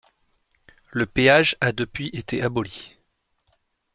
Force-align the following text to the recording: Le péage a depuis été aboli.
Le 0.89 1.05
péage 1.05 1.55
a 1.61 1.73
depuis 1.73 2.07
été 2.11 2.41
aboli. 2.41 2.97